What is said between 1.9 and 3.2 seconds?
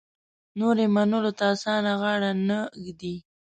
غاړه نه ږدي.